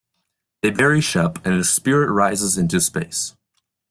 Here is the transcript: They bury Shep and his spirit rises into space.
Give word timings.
They 0.63 0.71
bury 0.71 0.99
Shep 0.99 1.45
and 1.45 1.53
his 1.57 1.69
spirit 1.69 2.11
rises 2.11 2.57
into 2.57 2.81
space. 2.81 3.35